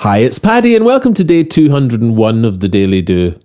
Hi, 0.00 0.20
it's 0.20 0.38
Paddy, 0.38 0.74
and 0.74 0.86
welcome 0.86 1.12
to 1.12 1.22
day 1.22 1.44
201 1.44 2.44
of 2.46 2.60
the 2.60 2.68
Daily 2.68 3.02
Do. 3.02 3.38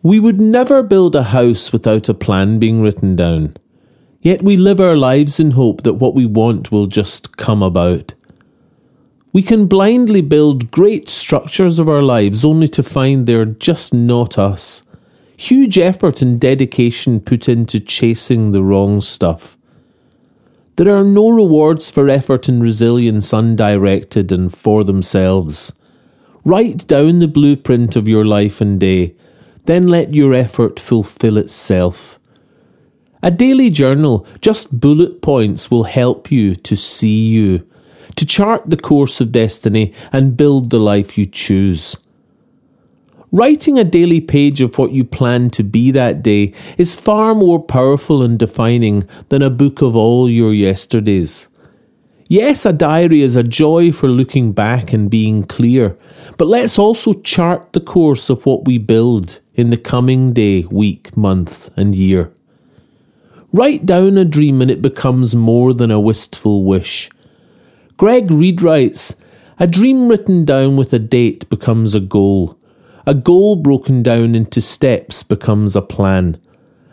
We 0.00 0.20
would 0.20 0.40
never 0.40 0.80
build 0.80 1.16
a 1.16 1.24
house 1.34 1.72
without 1.72 2.08
a 2.08 2.14
plan 2.14 2.60
being 2.60 2.82
written 2.82 3.16
down. 3.16 3.54
Yet 4.20 4.42
we 4.42 4.56
live 4.56 4.78
our 4.78 4.96
lives 4.96 5.40
in 5.40 5.50
hope 5.50 5.82
that 5.82 5.94
what 5.94 6.14
we 6.14 6.24
want 6.24 6.70
will 6.70 6.86
just 6.86 7.36
come 7.36 7.64
about. 7.64 8.14
We 9.32 9.42
can 9.42 9.66
blindly 9.66 10.20
build 10.20 10.70
great 10.70 11.08
structures 11.08 11.80
of 11.80 11.88
our 11.88 12.02
lives 12.02 12.44
only 12.44 12.68
to 12.68 12.84
find 12.84 13.26
they're 13.26 13.44
just 13.44 13.92
not 13.92 14.38
us. 14.38 14.84
Huge 15.36 15.78
effort 15.78 16.22
and 16.22 16.40
dedication 16.40 17.18
put 17.18 17.48
into 17.48 17.80
chasing 17.80 18.52
the 18.52 18.62
wrong 18.62 19.00
stuff. 19.00 19.57
There 20.78 20.94
are 20.94 21.02
no 21.02 21.28
rewards 21.30 21.90
for 21.90 22.08
effort 22.08 22.48
and 22.48 22.62
resilience 22.62 23.32
undirected 23.32 24.30
and 24.30 24.54
for 24.54 24.84
themselves. 24.84 25.72
Write 26.44 26.86
down 26.86 27.18
the 27.18 27.26
blueprint 27.26 27.96
of 27.96 28.06
your 28.06 28.24
life 28.24 28.60
and 28.60 28.78
day, 28.78 29.16
then 29.64 29.88
let 29.88 30.14
your 30.14 30.32
effort 30.34 30.78
fulfill 30.78 31.36
itself. 31.36 32.20
A 33.24 33.32
daily 33.32 33.70
journal, 33.70 34.24
just 34.40 34.78
bullet 34.78 35.20
points, 35.20 35.68
will 35.68 35.82
help 35.82 36.30
you 36.30 36.54
to 36.54 36.76
see 36.76 37.26
you, 37.26 37.68
to 38.14 38.24
chart 38.24 38.70
the 38.70 38.76
course 38.76 39.20
of 39.20 39.32
destiny 39.32 39.92
and 40.12 40.36
build 40.36 40.70
the 40.70 40.78
life 40.78 41.18
you 41.18 41.26
choose. 41.26 41.96
Writing 43.30 43.78
a 43.78 43.84
daily 43.84 44.22
page 44.22 44.62
of 44.62 44.78
what 44.78 44.92
you 44.92 45.04
plan 45.04 45.50
to 45.50 45.62
be 45.62 45.90
that 45.90 46.22
day 46.22 46.54
is 46.78 46.98
far 46.98 47.34
more 47.34 47.62
powerful 47.62 48.22
and 48.22 48.38
defining 48.38 49.04
than 49.28 49.42
a 49.42 49.50
book 49.50 49.82
of 49.82 49.94
all 49.94 50.30
your 50.30 50.54
yesterdays. 50.54 51.48
Yes, 52.26 52.64
a 52.64 52.72
diary 52.72 53.20
is 53.20 53.36
a 53.36 53.42
joy 53.42 53.92
for 53.92 54.08
looking 54.08 54.52
back 54.52 54.94
and 54.94 55.10
being 55.10 55.44
clear, 55.44 55.94
but 56.38 56.48
let's 56.48 56.78
also 56.78 57.12
chart 57.12 57.72
the 57.74 57.80
course 57.80 58.30
of 58.30 58.46
what 58.46 58.64
we 58.64 58.78
build 58.78 59.40
in 59.54 59.68
the 59.68 59.76
coming 59.76 60.32
day, 60.32 60.64
week, 60.70 61.14
month, 61.14 61.70
and 61.76 61.94
year. 61.94 62.32
Write 63.52 63.84
down 63.84 64.16
a 64.16 64.24
dream 64.24 64.62
and 64.62 64.70
it 64.70 64.80
becomes 64.80 65.34
more 65.34 65.74
than 65.74 65.90
a 65.90 66.00
wistful 66.00 66.64
wish. 66.64 67.10
Greg 67.98 68.30
Reid 68.30 68.62
writes, 68.62 69.22
A 69.58 69.66
dream 69.66 70.08
written 70.08 70.46
down 70.46 70.76
with 70.76 70.92
a 70.94 70.98
date 70.98 71.48
becomes 71.50 71.94
a 71.94 72.00
goal. 72.00 72.58
A 73.08 73.14
goal 73.14 73.56
broken 73.56 74.02
down 74.02 74.34
into 74.34 74.60
steps 74.60 75.22
becomes 75.22 75.74
a 75.74 75.80
plan. 75.80 76.38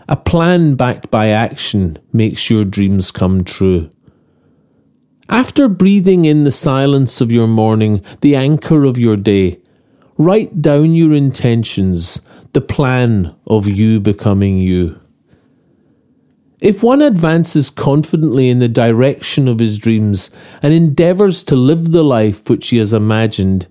A 0.07 0.15
plan 0.15 0.75
backed 0.75 1.11
by 1.11 1.27
action 1.27 1.97
makes 2.13 2.49
your 2.49 2.63
dreams 2.63 3.11
come 3.11 3.43
true. 3.43 3.89
After 5.27 5.67
breathing 5.67 6.23
in 6.23 6.45
the 6.45 6.53
silence 6.53 7.19
of 7.19 7.33
your 7.33 7.47
morning, 7.47 8.01
the 8.21 8.33
anchor 8.33 8.85
of 8.85 8.97
your 8.97 9.17
day, 9.17 9.59
write 10.17 10.61
down 10.61 10.95
your 10.95 11.13
intentions, 11.13 12.25
the 12.53 12.61
plan 12.61 13.35
of 13.45 13.67
you 13.67 13.99
becoming 13.99 14.57
you. 14.57 14.97
If 16.61 16.81
one 16.81 17.01
advances 17.01 17.69
confidently 17.69 18.47
in 18.47 18.59
the 18.59 18.69
direction 18.69 19.49
of 19.49 19.59
his 19.59 19.77
dreams 19.77 20.33
and 20.63 20.73
endeavours 20.73 21.43
to 21.43 21.57
live 21.57 21.91
the 21.91 22.05
life 22.05 22.49
which 22.49 22.69
he 22.69 22.77
has 22.77 22.93
imagined, 22.93 23.67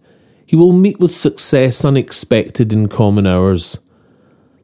he 0.46 0.56
will 0.56 0.72
meet 0.72 1.00
with 1.00 1.14
success 1.14 1.84
unexpected 1.84 2.72
in 2.72 2.88
common 2.88 3.26
hours. 3.26 3.78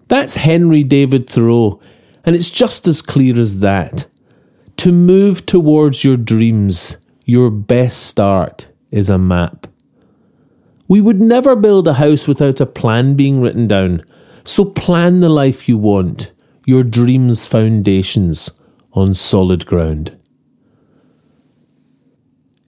That's 0.09 0.37
Henry 0.37 0.83
David 0.83 1.29
Thoreau, 1.29 1.81
and 2.25 2.37
it's 2.37 2.51
just 2.51 2.87
as 2.87 3.03
clear 3.03 3.39
as 3.39 3.61
that. 3.61 4.07
To 4.79 4.93
move 4.93 5.47
towards 5.47 6.05
your 6.05 6.17
dreams, 6.17 7.05
your 7.25 7.51
best 7.51 8.07
start 8.07 8.71
is 8.91 9.09
a 9.09 9.19
map. 9.19 9.67
We 10.89 11.01
would 11.01 11.23
never 11.23 11.55
build 11.55 11.87
a 11.87 11.95
house 11.95 12.27
without 12.27 12.61
a 12.61 12.67
plan 12.67 13.15
being 13.15 13.41
written 13.41 13.69
down, 13.69 14.03
so 14.43 14.65
plan 14.65 15.21
the 15.21 15.29
life 15.29 15.69
you 15.69 15.79
want, 15.79 16.33
your 16.67 16.83
dreams' 16.83 17.47
foundations 17.47 18.51
on 18.93 19.15
solid 19.15 19.67
ground. 19.67 20.20